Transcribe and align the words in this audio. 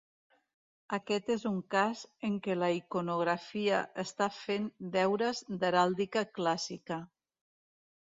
Aquest 0.95 1.29
és 1.33 1.45
un 1.49 1.59
cas 1.75 2.01
en 2.31 2.39
què 2.47 2.57
la 2.63 2.71
iconografia 2.79 3.83
està 4.07 4.31
fent 4.41 4.69
deures 4.99 5.45
d'heràldica 5.61 6.29
clàssica. 6.41 7.03